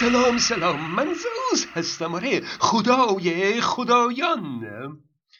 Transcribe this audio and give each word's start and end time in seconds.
سلام 0.00 0.38
سلام. 0.38 0.94
من 0.94 1.14
زوز 1.14 1.66
هستم 1.72 2.14
آره. 2.14 2.40
خدای 2.40 3.60
خدایان. 3.60 4.66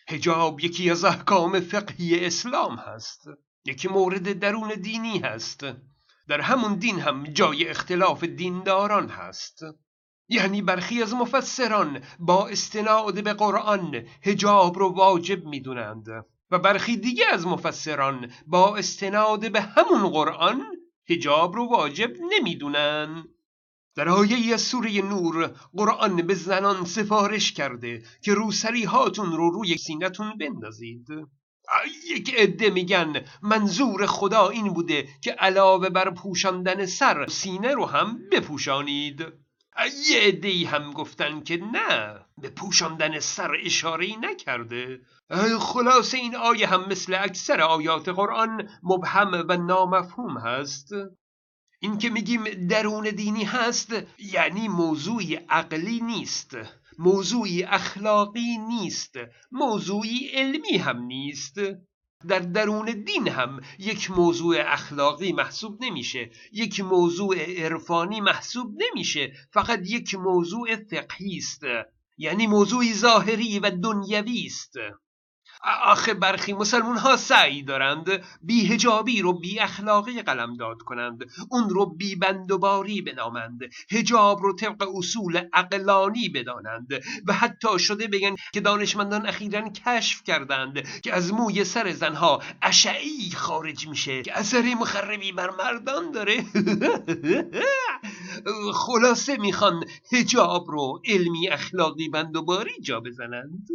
هجاب 0.08 0.60
یکی 0.60 0.90
از 0.90 1.04
احکام 1.04 1.60
فقهی 1.60 2.26
اسلام 2.26 2.76
هست. 2.76 3.24
یکی 3.64 3.88
مورد 3.88 4.38
درون 4.38 4.68
دینی 4.68 5.18
هست. 5.18 5.60
در 6.28 6.40
همون 6.40 6.74
دین 6.74 7.00
هم 7.00 7.24
جای 7.24 7.68
اختلاف 7.68 8.24
دینداران 8.24 9.08
هست. 9.08 9.60
یعنی 10.28 10.62
برخی 10.62 11.02
از 11.02 11.14
مفسران 11.14 12.02
با 12.18 12.48
استناد 12.48 13.24
به 13.24 13.32
قرآن 13.32 14.06
هجاب 14.22 14.78
رو 14.78 14.88
واجب 14.88 15.44
می‌دونند 15.44 16.06
و 16.50 16.58
برخی 16.58 16.96
دیگه 16.96 17.24
از 17.32 17.46
مفسران 17.46 18.32
با 18.46 18.76
استناد 18.76 19.52
به 19.52 19.60
همون 19.60 20.08
قرآن 20.08 20.62
هجاب 21.08 21.56
رو 21.56 21.64
واجب 21.64 22.10
نمی‌دونن. 22.30 23.24
در 23.94 24.08
آیه 24.08 24.56
سوره 24.56 25.02
نور 25.02 25.46
قرآن 25.72 26.16
به 26.16 26.34
زنان 26.34 26.84
سفارش 26.84 27.52
کرده 27.52 28.02
که 28.22 28.34
روسری 28.34 28.84
هاتون 28.84 29.32
رو 29.32 29.50
روی 29.50 29.76
سینتون 29.76 30.38
بندازید. 30.38 31.06
یک 32.10 32.34
عده 32.34 32.70
میگن 32.70 33.24
منظور 33.42 34.06
خدا 34.06 34.48
این 34.48 34.72
بوده 34.72 35.08
که 35.22 35.32
علاوه 35.32 35.88
بر 35.88 36.10
پوشاندن 36.10 36.86
سر 36.86 37.26
سینه 37.26 37.74
رو 37.74 37.86
هم 37.86 38.18
بپوشانید. 38.32 39.20
یه 40.10 40.20
عده 40.20 40.68
هم 40.68 40.92
گفتن 40.92 41.40
که 41.40 41.56
نه 41.56 42.20
به 42.38 42.50
پوشاندن 42.50 43.18
سر 43.18 43.56
اشاره 43.64 44.06
نکرده. 44.20 45.00
خلاصه 45.60 46.18
این 46.18 46.36
آیه 46.36 46.66
هم 46.66 46.88
مثل 46.88 47.14
اکثر 47.14 47.60
آیات 47.60 48.08
قرآن 48.08 48.68
مبهم 48.82 49.46
و 49.48 49.56
نامفهوم 49.56 50.38
هست. 50.38 50.88
این 51.82 51.98
که 51.98 52.10
میگیم 52.10 52.44
درون 52.44 53.04
دینی 53.10 53.44
هست 53.44 53.92
یعنی 54.18 54.68
موضوعی 54.68 55.34
عقلی 55.34 56.00
نیست 56.00 56.56
موضوعی 56.98 57.64
اخلاقی 57.64 58.58
نیست 58.58 59.14
موضوعی 59.52 60.28
علمی 60.28 60.76
هم 60.76 61.02
نیست. 61.02 61.56
در 62.28 62.38
درون 62.38 63.04
دین 63.06 63.28
هم 63.28 63.60
یک 63.78 64.10
موضوع 64.10 64.56
اخلاقی 64.58 65.32
محسوب 65.32 65.84
نمیشه 65.84 66.30
یک 66.52 66.80
موضوع 66.80 67.36
عرفانی 67.64 68.20
محسوب 68.20 68.82
نمیشه 68.82 69.32
فقط 69.52 69.80
یک 69.86 70.14
موضوع 70.14 70.76
فقهی 70.76 71.36
است 71.36 71.62
یعنی 72.18 72.46
موضوعی 72.46 72.94
ظاهری 72.94 73.58
و 73.58 73.70
دنیوی 73.70 74.46
است. 74.46 74.74
آخه 75.62 76.14
برخی 76.14 76.52
مسلمون 76.52 76.96
ها 76.96 77.16
سعی 77.16 77.62
دارند 77.62 78.22
بیهجابی 78.42 79.22
رو 79.22 79.32
بی 79.32 79.60
اخلاقی 79.60 80.22
قلمداد 80.22 80.82
کنند. 80.82 81.24
اون 81.50 81.70
رو 81.70 81.86
بی 81.86 82.16
بندوباری 82.16 83.02
بنامند. 83.02 83.60
هجاب 83.90 84.42
رو 84.42 84.56
طبق 84.56 84.88
اصول 84.96 85.42
عقلانی 85.52 86.28
بدانند. 86.28 86.88
و 87.26 87.32
حتی 87.32 87.78
شده 87.78 88.08
بگن 88.08 88.34
که 88.52 88.60
دانشمندان 88.60 89.26
اخیرا 89.26 89.68
کشف 89.68 90.22
کردند 90.22 91.00
که 91.00 91.14
از 91.14 91.32
موی 91.32 91.64
سر 91.64 91.92
زنها 91.92 92.42
اشعی 92.62 93.30
خارج 93.30 93.88
میشه. 93.88 94.22
که 94.22 94.38
اثر 94.38 94.74
مخربی 94.74 95.32
بر 95.32 95.50
مردان 95.50 96.10
داره. 96.10 96.44
خلاصه 98.74 99.36
می‌خوان 99.36 99.84
هجاب 100.12 100.70
رو 100.70 101.02
علمی 101.04 101.48
اخلاقی 101.48 102.08
بندوباری 102.08 102.80
جا 102.80 103.00
بزنند. 103.00 103.68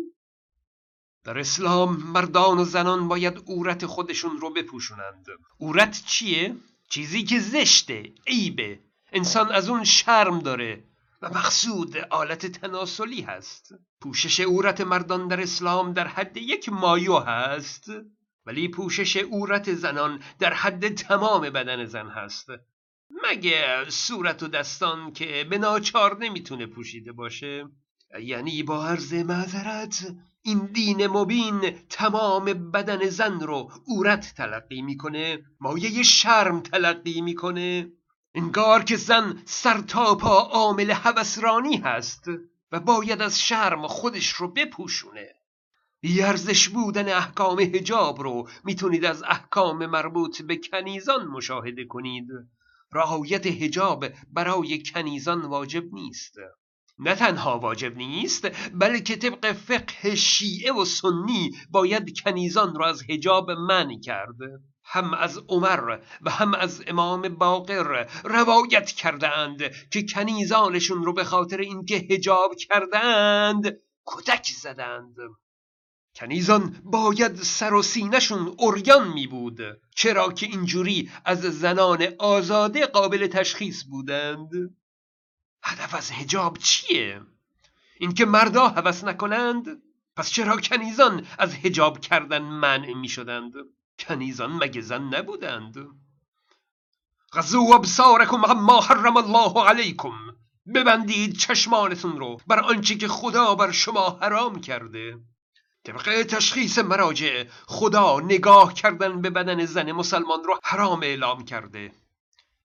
در 1.26 1.40
اسلام 1.40 1.95
مردان 1.95 2.58
و 2.58 2.64
زنان 2.64 3.08
باید 3.08 3.44
اورت 3.45 3.86
خودشون 3.86 4.38
رو 4.38 4.50
بپوشونند. 4.54 5.26
اورت 5.58 6.04
چیه؟ 6.06 6.56
چیزی 6.90 7.23
که 7.23 7.40
زشته 7.40 8.14
عیبه. 8.28 8.80
انسان 9.12 9.52
از 9.52 9.70
اون 9.70 9.84
شرم 9.84 10.40
داره 10.40 10.84
و 11.22 11.30
مقصود 11.30 11.98
آلت 11.98 12.46
تناسلی 12.46 13.22
هست. 13.22 13.76
پوشش 14.02 14.40
اورت 14.40 14.81
مردان 14.81 15.28
در 15.28 15.42
اسلام 15.42 15.94
در 15.94 16.08
حد 16.08 16.38
یک 16.38 16.70
مایو 16.70 17.20
هست 17.20 17.86
ولی 18.46 18.68
پوشش 18.68 19.18
اورت 19.18 19.74
زنان 19.74 20.19
در 20.40 20.53
حد 20.53 20.88
تمام 20.88 21.42
بدن 21.42 21.86
زن 21.86 22.07
هست. 22.07 22.47
مگه 23.24 23.90
صورت 23.90 24.44
و 24.44 24.47
دستان 24.47 25.13
که 25.13 25.47
به 25.50 25.57
ناچار 25.57 26.18
نمی‌تونه 26.18 26.66
پوشیده 26.66 27.12
باشه؟ 27.12 27.68
یعنی 28.22 28.63
با 28.63 28.88
عرض 28.88 29.13
معذرت 29.13 30.16
این 30.47 30.66
دین 30.66 31.07
مبین 31.07 31.61
تمام 31.89 32.45
بدن 32.45 33.09
زن 33.09 33.39
رو 33.39 33.72
اورت 33.85 34.33
تلقی 34.38 34.81
می‌کنه 34.81 35.39
مایه 35.59 36.03
شرم 36.03 36.59
تلقی 36.59 37.22
می‌کنه. 37.22 37.91
انگار 38.35 38.83
که 38.83 38.95
زن 38.95 39.41
سر 39.45 39.81
تا 39.81 40.16
پا 40.16 40.39
عامل 40.39 40.91
هوسرانی 40.91 41.78
هست 41.78 42.28
و 42.72 42.79
باید 42.79 43.22
از 43.22 43.39
شرم 43.39 43.88
خودش 43.88 44.29
رو 44.29 44.47
بپوشونه. 44.47 45.35
بیارزش 46.01 46.69
بودن 46.69 47.09
احکام 47.09 47.59
هجاب 47.59 48.22
رو 48.22 48.50
می‌تونید 48.63 49.06
از 49.06 49.23
احکام 49.23 49.85
مربوط 49.85 50.41
به 50.41 50.57
کنیزان 50.57 51.27
مشاهده 51.27 51.85
کنید. 51.85 52.27
رعایت 52.91 53.45
هجاب 53.45 54.06
برای 54.33 54.83
کنیزان 54.83 55.41
واجب 55.41 55.94
نیست. 55.94 56.35
نه 57.00 57.16
تنها 57.16 57.59
واجب 57.59 57.97
نیست 57.97 58.47
بلکه 58.73 59.16
طبق 59.16 59.51
فقه 59.51 60.16
شیعه 60.16 60.72
و 60.72 60.85
سنی 60.85 61.51
باید 61.69 62.19
کنیزان 62.19 62.75
را 62.75 62.88
از 62.88 63.03
حجاب 63.09 63.51
منع 63.51 64.00
کرد. 64.00 64.35
هم 64.83 65.13
از 65.13 65.38
عمر 65.38 66.00
و 66.22 66.29
هم 66.29 66.53
از 66.53 66.83
امام 66.88 67.22
باقر 67.22 68.07
روایت 68.23 68.91
کردند 68.91 69.61
که 69.91 70.03
کنیزانشون 70.03 71.03
رو 71.03 71.13
به 71.13 71.23
خاطر 71.23 71.57
اینکه 71.57 72.07
حجاب 72.09 72.56
کردند 72.56 73.77
کتک 74.06 74.45
زدند. 74.45 75.16
کنیزان 76.16 76.81
باید 76.83 77.35
سر 77.35 77.73
و 77.73 77.81
سینهشون 77.81 78.56
اوریان 78.59 79.07
می 79.07 79.27
بود 79.27 79.59
چرا 79.95 80.31
که 80.31 80.45
اینجوری 80.45 81.12
از 81.25 81.41
زنان 81.41 82.07
آزاده 82.19 82.85
قابل 82.85 83.27
تشخیص 83.27 83.83
بودند. 83.83 84.50
هدف 85.66 85.96
از 85.96 86.12
هجاب 86.12 86.58
چیه؟ 86.58 87.22
اینکه 88.00 88.26
مردا 88.26 88.68
هوس 88.68 89.03
نکنند؟ 89.03 89.81
پس 90.16 90.30
چرا 90.30 90.58
کنیزان 90.58 91.28
از 91.40 91.56
هجاب 91.56 92.00
کردن 92.00 92.42
منع 92.42 92.94
می 92.94 93.09
شدند؟ 93.09 93.53
کنیزان 94.00 94.52
مگه 94.52 94.81
زن 94.81 95.02
نبودند؟ 95.02 95.75
غزو 97.34 97.72
ابصارکم 97.75 98.38
ما 98.38 98.81
حرم 98.81 99.18
الله 99.18 99.68
علیکم 99.68 100.14
ببندید 100.75 101.38
چشمانتون 101.38 102.20
رو 102.20 102.38
بر 102.48 102.59
آنچه 102.59 102.96
که 102.96 103.08
خدا 103.08 103.56
بر 103.56 103.72
شما 103.72 104.20
حرام 104.22 104.62
کرده 104.62 105.18
طبق 105.84 106.24
تشخیص 106.24 106.80
مراجع 106.80 107.44
خدا 107.68 108.20
نگاه 108.20 108.74
کردن 108.74 109.22
به 109.22 109.30
بدن 109.30 109.66
زن 109.66 109.92
مسلمان 109.92 110.44
رو 110.44 110.59
حرام 110.64 111.04
اعلام 111.04 111.46
کرده 111.46 111.92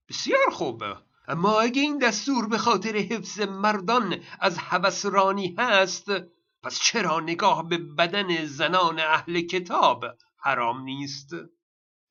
بسیار 0.08 0.50
خوب 0.50 0.84
اما 1.30 1.60
اگه 1.60 1.82
این 1.82 1.98
دستور 1.98 2.48
به 2.48 2.58
خاطر 2.58 2.96
حفظ 2.96 3.40
مردان 3.40 4.20
از 4.40 4.58
هوسرانی 4.58 5.54
هست 5.58 6.06
پس 6.62 6.80
چرا 6.80 7.20
نگاه 7.20 7.68
به 7.68 7.78
بدن 7.78 8.44
زنان 8.44 9.00
اهل 9.00 9.40
کتاب 9.40 10.04
حرام 10.42 10.82
نیست؟ 10.82 11.30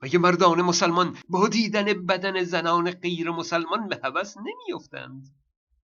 مگه 0.02 0.20
مردان 0.20 0.62
مسلمان 0.62 1.18
با 1.30 1.48
دیدن 1.48 2.06
بدن 2.06 2.44
زنان 2.44 2.92
غیر 2.92 3.32
مسلمان 3.32 3.88
به 3.88 4.00
هوس 4.04 4.36
نمیافتند 4.38 5.28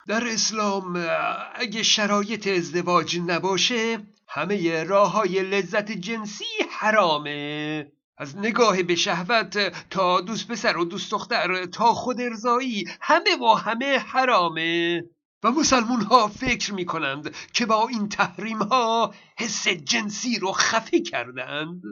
در 0.06 0.26
اسلام 0.26 1.06
اگه 1.54 1.82
شرایط 1.82 2.46
ازدواج 2.46 3.18
نباشه 3.26 3.98
همه 4.28 4.84
راه 4.84 5.12
های 5.12 5.42
لذت 5.42 5.92
جنسی 5.92 6.44
حرامه 6.70 7.92
از 8.19 8.38
نگاه 8.38 8.82
به 8.82 8.94
شهوت 8.94 9.58
تا 9.91 10.20
دوست 10.20 10.48
پسر 10.48 10.76
و 10.76 10.84
دوست 10.84 11.10
دختر 11.10 11.66
تا 11.66 11.94
خود 11.94 12.20
ارزایی 12.20 12.84
همه 13.00 13.36
و 13.41 13.54
همه 13.54 13.98
حرامه. 13.98 15.04
و 15.43 15.50
مسلمون 15.50 16.00
ها 16.00 16.28
فکر 16.28 16.75
می 16.75 16.84
کنند 16.84 17.34
که 17.52 17.66
با 17.66 17.88
این 17.88 18.08
تحریم 18.08 18.62
ها 18.62 19.14
حس 19.38 19.69
جنسی 19.69 20.38
رو 20.38 20.52
خفه 20.52 21.00
کردند. 21.00 21.82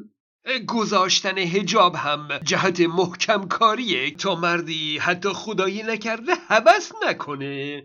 گذاشتن 0.68 1.38
هجاب 1.38 1.94
هم 1.94 2.38
جهت 2.38 2.80
محکم 2.80 3.48
کاریه 3.48 4.10
تا 4.10 4.34
مردی 4.34 4.98
حتی 4.98 5.28
خدایی 5.28 5.82
نکرده 5.82 6.32
حبس 6.48 6.92
نکنه. 7.08 7.82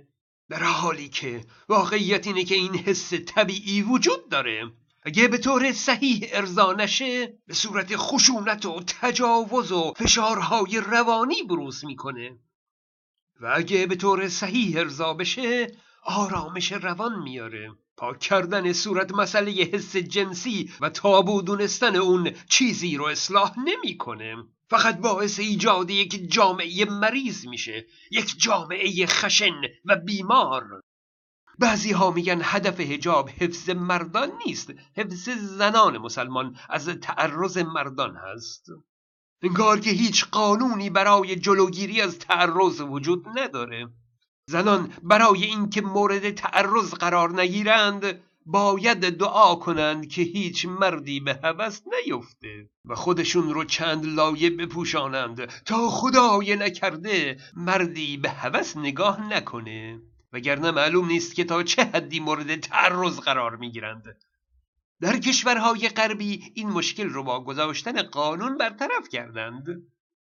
در 0.49 0.63
حالی 0.63 1.09
که 1.09 1.45
واقعیت 1.69 2.27
اینه 2.27 2.43
که 2.43 2.55
این 2.55 2.75
حس 2.75 3.13
طبیعی 3.13 3.81
وجود 3.81 4.29
داره. 4.29 4.71
اگه 5.03 5.27
به 5.27 5.37
طور 5.37 5.71
صحیح 5.71 6.29
ارضا 6.31 6.73
نشه 6.73 7.37
به 7.47 7.53
صورت 7.53 7.95
خشونت 7.95 8.65
و 8.65 8.83
تجاوز 9.01 9.71
و 9.71 9.93
فشارهای 9.97 10.77
روانی 10.79 11.43
بروز 11.43 11.85
می‌کنه. 11.85 12.39
و 13.41 13.53
اگه 13.55 13.87
به 13.87 13.95
طور 13.95 14.29
صحیح 14.29 14.79
ارضا 14.79 15.13
بشه 15.13 15.71
آرامش 16.03 16.71
روان 16.71 17.19
میاره. 17.23 17.71
پاک 17.97 18.19
کردن 18.19 18.73
صورت 18.73 19.11
مسئله 19.11 19.51
حس 19.51 19.95
جنسی 19.95 20.71
و 20.81 20.89
تابو 20.89 21.41
دونستن 21.41 21.95
اون 21.95 22.31
چیزی 22.49 22.97
رو 22.97 23.05
اصلاح 23.05 23.53
نمی‌کنه. 23.59 24.35
فقط 24.69 24.97
باعث 24.97 25.39
ایجاد 25.39 25.89
یک 25.89 26.31
جامعه 26.31 26.85
مریض 26.85 27.47
میشه 27.47 27.85
یک 28.11 28.33
جامعه 28.37 29.05
خشن 29.05 29.61
و 29.85 29.95
بیمار. 29.95 30.81
بعضی 31.59 31.91
ها 31.91 32.11
میگن 32.11 32.39
هدف 32.43 32.79
هجاب 32.79 33.29
حفظ 33.29 33.69
مردان 33.69 34.29
نیست. 34.45 34.73
حفظ 34.97 35.29
زنان 35.29 35.97
مسلمان 35.97 36.55
از 36.69 36.89
تعرض 36.89 37.57
مردان 37.57 38.15
هست. 38.15 38.65
انگار 39.41 39.79
که 39.79 39.89
هیچ 39.89 40.25
قانونی 40.25 40.89
برای 40.89 41.35
جلوگیری 41.35 42.01
از 42.01 42.19
تعرض 42.19 42.81
وجود 42.81 43.25
نداره. 43.39 43.89
زنان 44.49 44.93
برای 45.03 45.43
اینکه 45.43 45.81
مورد 45.81 46.29
تعرض 46.29 46.93
قرار 46.93 47.41
نگیرند 47.41 48.21
باید 48.45 49.17
دعا 49.17 49.55
کنند 49.55 50.07
که 50.07 50.21
هیچ 50.21 50.65
مردی 50.65 51.19
به 51.19 51.39
هوس 51.43 51.81
نیفته 52.05 52.69
و 52.85 52.95
خودشون 52.95 53.53
رو 53.53 53.63
چند 53.63 54.05
لایه 54.05 54.49
بپوشانند 54.49 55.45
تا 55.45 55.89
خدای 55.89 56.55
نکرده 56.55 57.39
مردی 57.55 58.17
به 58.17 58.29
هوس 58.29 58.77
نگاه 58.77 59.33
نکنه. 59.33 59.99
وگرنه 60.33 60.71
معلوم 60.71 61.07
نیست 61.07 61.35
که 61.35 61.43
تا 61.43 61.63
چه 61.63 61.83
حدی 61.83 62.19
مورد 62.19 62.55
تعرض 62.55 63.19
قرار 63.19 63.55
می‌گیرند. 63.55 64.17
در 65.01 65.17
کشورهای 65.17 65.89
غربی 65.89 66.51
این 66.53 66.69
مشکل 66.69 67.09
رو 67.09 67.23
با 67.23 67.43
گذاشتن 67.43 68.01
قانون 68.01 68.57
برطرف 68.57 69.09
کردند. 69.11 69.65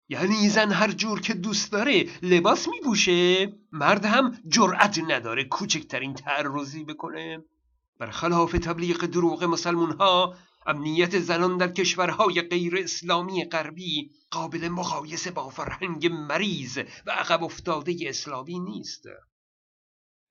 یعنی 0.10 0.50
زن 0.50 0.72
هر 0.72 0.92
جور 0.92 1.22
که 1.22 1.34
دوست 1.34 1.72
داره 1.72 2.06
لباس 2.22 2.68
میپوشه 2.68 3.48
مرد 3.72 4.06
هم 4.06 4.38
جرأت 4.48 5.00
نداره 5.08 5.44
کوچکترین 5.44 6.14
تعرضی 6.14 6.84
بکنه. 6.84 7.44
برخلاف 8.00 8.52
تبلیغ 8.52 9.06
دروغ 9.06 9.44
مسلمون 9.44 9.92
ها 9.92 10.36
امنیت 10.66 11.20
زنان 11.20 11.58
در 11.58 11.68
کشورهای 11.68 12.42
غیر 12.42 12.78
اسلامی 12.78 13.46
غربی 13.46 14.12
قابل 14.32 14.68
مقایسه 14.68 15.32
با 15.32 15.50
فرهنگ 15.50 16.08
مریض 16.08 16.78
و 17.06 17.12
عقب 17.12 17.44
افتاده 17.44 17.96
اسلامی 18.02 18.60
نیست. 18.60 19.04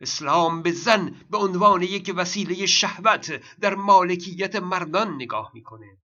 اسلام 0.01 0.63
به 0.63 0.73
زن 0.73 1.15
به 1.31 1.39
عنوان 1.39 1.83
یک 1.83 2.13
وسیله 2.17 2.67
شهوت 2.67 3.41
در 3.61 3.75
مالکیت 3.75 4.57
مردان 4.57 5.15
نگاه 5.15 5.51
می‌کنه. 5.55 5.99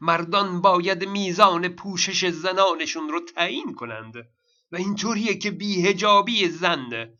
مردان 0.00 0.60
باید 0.60 1.08
میزان 1.08 1.68
پوشش 1.68 2.30
زنانشون 2.30 3.08
رو 3.08 3.20
تعیین 3.20 3.74
کنند 3.74 4.16
و 4.72 4.76
اینطوریه 4.76 5.34
که 5.34 5.50
بیهجابی 5.50 6.48
زن 6.48 7.14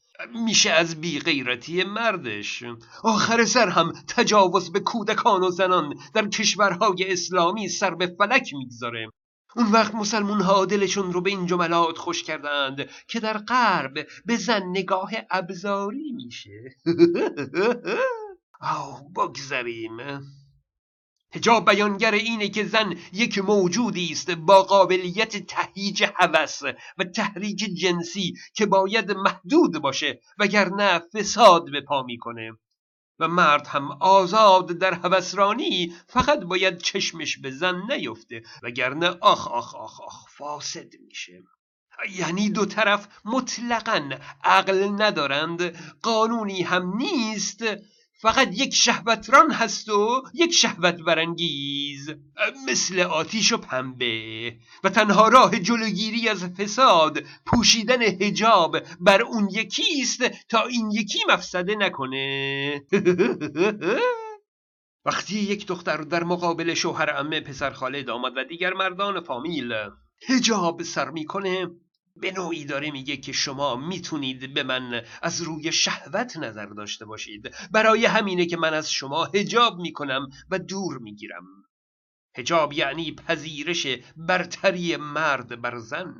میشه 0.45 0.71
از 0.71 1.01
بی 1.01 1.19
غیرتی 1.19 1.85
مردش. 1.85 2.65
آخر 3.03 3.45
سر 3.45 3.69
هم 3.69 3.93
تجاوز 4.09 4.73
به 4.73 4.81
کودکان 4.81 5.43
و 5.43 5.51
زنان 5.51 5.95
در 6.15 6.29
کشورهای 6.29 7.13
اسلامی 7.13 7.69
سر 7.69 7.95
به 7.95 8.07
فلک 8.19 8.55
می‌گذاره. 8.55 9.09
اون 9.57 9.73
وقت 9.73 9.95
مسلمون 9.95 10.41
ها 10.41 10.65
دلشون 10.65 11.13
رو 11.13 11.21
به 11.21 11.31
این 11.31 11.47
جملات 11.47 11.99
خوش 11.99 12.23
کردند 12.23 12.89
که 13.09 13.21
در 13.21 13.39
غرب 13.39 14.07
به 14.27 14.37
زن 14.37 14.63
نگاه 14.63 15.11
ابزاری 15.31 16.13
میشه. 16.13 16.77
آه 18.61 19.03
بگذریم. 19.17 19.97
هجاب 21.35 21.71
بیانگر 21.71 22.13
اینه 22.13 22.49
که 22.49 22.65
زن 22.65 22.95
یک 23.13 23.39
موجودی 23.39 24.09
است 24.13 24.31
با 24.31 24.63
قابلیت 24.63 25.47
تهیج 25.47 26.05
هوس 26.17 26.63
و 26.99 27.05
تحریک 27.05 27.59
جنسی 27.59 28.35
که 28.55 28.67
باید 28.67 29.11
محدود 29.13 29.79
باشه 29.79 30.21
وگرنه 30.39 30.99
فساد 30.99 31.71
به 31.71 31.81
پا 31.81 32.03
می‌کنه. 32.03 32.53
و 33.19 33.29
مرد 33.29 33.67
هم 33.67 33.93
آزاد 34.01 34.67
در 34.67 34.95
هوسرانی 34.95 35.95
فقط 36.07 36.39
باید 36.39 36.79
چشمش 36.79 37.39
به 37.39 37.51
زن 37.51 37.83
نیفته 37.91 38.43
وگرنه 38.63 39.09
آخ 39.09 39.49
آخ 39.49 39.75
آخ 39.75 40.01
آخ 40.01 40.29
فاسد 40.29 40.95
میشه. 41.07 41.43
یعنی 42.11 42.51
دو 42.51 42.67
طرف 42.67 43.09
مطلقا 43.25 44.11
عقل 44.45 44.89
ندارند 45.03 45.63
قانونی 46.03 46.63
هم 46.63 46.97
نیست. 46.97 47.65
فقط 48.17 48.49
یک 48.53 48.75
شهوتران 48.75 49.51
هست 49.51 49.89
و 49.89 50.23
یک 50.35 50.53
شهوت 50.53 50.95
برانگیز 50.95 52.11
مثل 52.69 53.01
آتیش 53.01 53.53
و 53.53 53.57
پنبه. 53.57 54.57
و 54.85 54.89
تنها 54.89 55.29
راه 55.29 55.59
جلوگیری 55.59 56.29
از 56.29 56.45
فساد 56.45 57.23
پوشیدن 57.47 58.03
هجاب 58.03 58.77
بر 59.01 59.23
اون 59.23 59.49
یکیست 59.53 60.23
تا 60.49 60.67
این 60.67 60.91
یکی 60.91 61.19
مفسده 61.29 61.75
نکنه. 61.75 62.83
وقتی 65.07 65.39
یک 65.39 65.67
دختر 65.67 65.97
در 65.97 66.25
مقابل 66.25 66.75
شوهر 66.75 67.17
امه 67.17 67.41
پسر 67.41 67.71
خاله 67.71 68.03
داماد 68.03 68.33
و 68.37 68.45
دیگر 68.45 68.73
مردان 68.73 69.21
فامیل 69.21 69.75
هجاب 70.29 70.83
سر 70.83 71.11
می‌کنه 71.11 71.67
به 72.17 72.33
نوعی 72.33 72.65
داره 72.65 72.91
میگه 72.91 73.17
که 73.17 73.33
شما 73.33 73.77
می‌تونید 73.77 74.55
به 74.55 74.63
من 74.63 75.03
از 75.23 75.43
روی 75.43 75.73
شهوت 75.73 76.37
نظر 76.37 76.67
داشته 76.67 77.05
باشید. 77.05 77.55
برای 77.71 78.07
همینه 78.07 78.47
که 78.47 78.57
من 78.57 78.75
از 78.75 78.93
شما 78.93 79.25
هجاب 79.25 79.79
می‌کنم 79.79 80.29
و 80.51 80.59
دور 80.59 80.99
می‌گیرم. 80.99 81.45
هجاب 82.37 82.73
یعنی 82.73 83.15
پذیرش 83.15 83.87
برتری 84.17 84.97
مرد 84.97 85.61
بر 85.61 85.79
زن. 85.79 86.19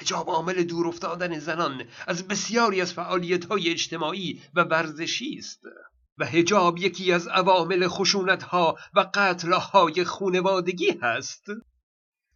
هجاب 0.00 0.28
عامل 0.28 0.62
دور 0.62 0.88
افتادن 0.88 1.38
زنان 1.38 1.84
از 2.06 2.28
بسیاری 2.28 2.80
از 2.80 2.92
فعالیت 2.92 3.44
های 3.44 3.70
اجتماعی 3.70 4.42
و 4.54 4.60
ورزشی 4.60 5.36
است. 5.38 5.60
و 6.18 6.26
هجاب 6.26 6.78
یکی 6.78 7.12
از 7.12 7.28
عوامل 7.28 7.88
خشونت 7.88 8.42
ها 8.42 8.76
و 8.94 9.10
قتل 9.14 9.52
های 9.52 10.04
خونوادگی 10.04 10.98
هست. 11.02 11.46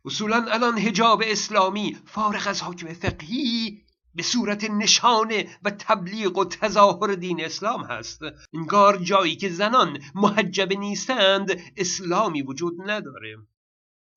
اصولا 0.05 0.45
الان 0.49 0.79
هجاب 0.79 1.23
اسلامی 1.27 1.97
فارغ 2.07 2.49
از 2.49 2.63
حکم 2.63 2.93
فقهی 2.93 3.83
به 4.15 4.23
صورت 4.23 4.71
نشانه 4.71 5.59
و 5.63 5.71
تبلیغ 5.71 6.39
و 6.39 6.45
تظاهر 6.45 7.15
دین 7.15 7.45
اسلام 7.45 7.85
هست. 7.85 8.21
انگار 8.55 8.97
جایی 8.97 9.37
که 9.37 9.49
زنان 9.49 9.99
محجب 10.15 10.73
نیستند 10.73 11.61
اسلامی 11.77 12.43
وجود 12.43 12.91
نداره. 12.91 13.37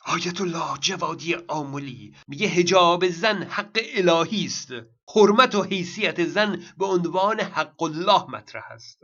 آیت 0.06 0.42
الله 0.42 0.78
جوادی 0.80 1.36
آمولی 1.36 2.16
میگه 2.28 2.48
هجاب 2.48 3.10
زن 3.10 3.44
حق 3.44 3.80
الهی 3.96 4.46
است. 4.46 4.70
حرمت 5.16 5.56
و 5.56 5.64
حیثیت 5.64 6.26
زن 6.26 6.64
به 6.78 6.86
عنوان 6.86 7.40
حق 7.40 7.84
الله 7.84 8.30
مطرح 8.30 8.72
است. 8.72 9.00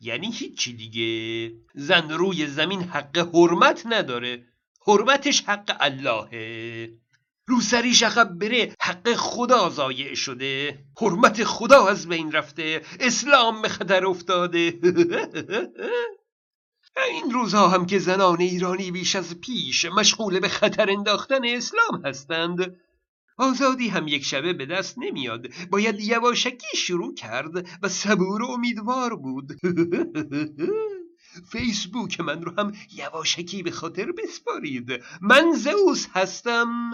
یعنی 0.00 0.32
هیچی 0.32 0.72
دیگه. 0.72 1.56
زن 1.74 2.10
روی 2.10 2.46
زمین 2.46 2.82
حق 2.82 3.18
حرمت 3.34 3.82
نداره. 3.86 4.44
حرمتش 4.86 5.42
حق 5.42 5.76
اللهه. 5.80 6.88
روسریش 7.48 8.02
عقب 8.02 8.28
بره 8.38 8.74
حق 8.80 9.14
خدا 9.14 9.70
ضایع 9.70 10.14
شده. 10.14 10.78
حرمت 11.00 11.44
خدا 11.44 11.86
از 11.86 12.08
بین 12.08 12.32
رفته 12.32 12.82
اسلام 13.00 13.62
به 13.62 13.68
خطر 13.68 14.06
افتاده. 14.06 14.74
این 17.12 17.30
روزها 17.32 17.68
هم 17.68 17.86
که 17.86 17.98
زنان 17.98 18.40
ایرانی 18.40 18.90
بیش 18.90 19.16
از 19.16 19.40
پیش 19.40 19.84
مشغول 19.84 20.40
به 20.40 20.48
خطر 20.48 20.90
انداختن 20.90 21.44
اسلام 21.44 22.02
هستند. 22.04 22.76
آزادی 23.38 23.88
هم 23.88 24.08
یک 24.08 24.24
شبه 24.24 24.52
به 24.52 24.66
دست 24.66 24.98
نمیاد. 24.98 25.46
باید 25.70 26.00
یواشکی 26.00 26.76
شروع 26.76 27.14
کرد 27.14 27.68
و 27.82 27.88
صبور 27.88 28.42
و 28.42 28.46
امیدوار 28.46 29.16
بود. 29.16 29.52
فیسبوک 31.40 32.20
من 32.20 32.42
رو 32.42 32.52
هم 32.58 32.72
یواشکی 32.92 33.62
به 33.62 33.70
خاطر 33.70 34.12
بسپارید. 34.12 35.02
من 35.20 35.52
زئوس 35.52 36.06
هستم. 36.12 36.90